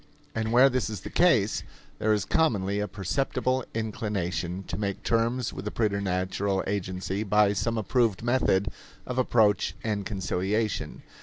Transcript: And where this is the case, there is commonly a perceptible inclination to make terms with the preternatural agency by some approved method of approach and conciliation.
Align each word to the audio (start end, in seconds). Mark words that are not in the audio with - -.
And 0.33 0.51
where 0.51 0.67
this 0.67 0.89
is 0.89 1.01
the 1.01 1.11
case, 1.11 1.61
there 1.99 2.11
is 2.11 2.25
commonly 2.25 2.79
a 2.79 2.87
perceptible 2.87 3.63
inclination 3.75 4.63
to 4.63 4.75
make 4.75 5.03
terms 5.03 5.53
with 5.53 5.63
the 5.63 5.69
preternatural 5.69 6.63
agency 6.65 7.21
by 7.21 7.53
some 7.53 7.77
approved 7.77 8.23
method 8.23 8.69
of 9.05 9.19
approach 9.19 9.75
and 9.83 10.03
conciliation. 10.03 11.03